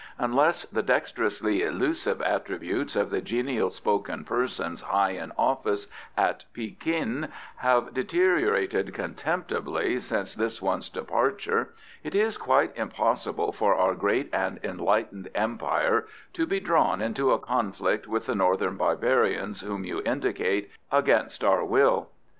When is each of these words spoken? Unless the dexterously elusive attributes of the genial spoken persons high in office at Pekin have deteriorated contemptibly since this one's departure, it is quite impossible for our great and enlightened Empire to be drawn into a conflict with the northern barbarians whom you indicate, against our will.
Unless 0.17 0.63
the 0.65 0.81
dexterously 0.81 1.61
elusive 1.61 2.23
attributes 2.23 2.95
of 2.95 3.11
the 3.11 3.21
genial 3.21 3.69
spoken 3.69 4.25
persons 4.25 4.81
high 4.81 5.11
in 5.11 5.31
office 5.37 5.85
at 6.17 6.43
Pekin 6.53 7.27
have 7.57 7.93
deteriorated 7.93 8.95
contemptibly 8.95 9.99
since 9.99 10.33
this 10.33 10.59
one's 10.59 10.89
departure, 10.89 11.75
it 12.03 12.15
is 12.15 12.35
quite 12.35 12.75
impossible 12.75 13.51
for 13.51 13.75
our 13.75 13.93
great 13.93 14.27
and 14.33 14.59
enlightened 14.63 15.29
Empire 15.35 16.07
to 16.33 16.47
be 16.47 16.59
drawn 16.59 16.99
into 16.99 17.31
a 17.31 17.37
conflict 17.37 18.07
with 18.07 18.25
the 18.25 18.33
northern 18.33 18.77
barbarians 18.77 19.61
whom 19.61 19.83
you 19.85 20.01
indicate, 20.01 20.71
against 20.91 21.43
our 21.43 21.63
will. 21.63 22.09